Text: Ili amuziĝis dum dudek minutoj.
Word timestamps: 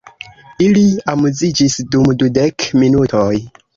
Ili 0.67 0.85
amuziĝis 1.13 1.77
dum 1.97 2.09
dudek 2.23 2.67
minutoj. 2.85 3.31